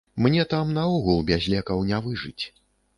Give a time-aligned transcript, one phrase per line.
[0.23, 2.43] Мне там наогул без лекаў не выжыць.